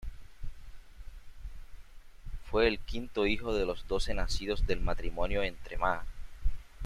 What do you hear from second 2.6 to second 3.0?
el